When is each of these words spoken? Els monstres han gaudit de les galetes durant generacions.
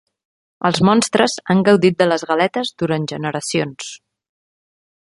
Els 0.69 0.79
monstres 0.87 1.35
han 1.53 1.61
gaudit 1.67 1.99
de 2.01 2.09
les 2.09 2.27
galetes 2.33 2.73
durant 2.85 3.07
generacions. 3.13 3.95